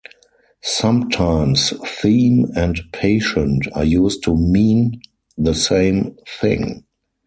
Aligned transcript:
Sometimes, 0.63 1.75
"theme" 2.01 2.47
and 2.55 2.79
"patient" 2.91 3.67
are 3.73 3.83
used 3.83 4.23
to 4.23 4.35
mean 4.35 4.99
the 5.37 5.53
same 5.53 6.17
thing. 6.39 6.85